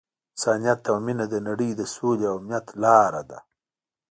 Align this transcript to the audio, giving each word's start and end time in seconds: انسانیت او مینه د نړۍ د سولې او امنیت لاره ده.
انسانیت 0.33 0.81
او 0.91 0.95
مینه 1.05 1.25
د 1.29 1.35
نړۍ 1.47 1.71
د 1.75 1.81
سولې 1.93 2.25
او 2.31 2.35
امنیت 2.39 2.65
لاره 2.83 3.21
ده. 3.29 3.39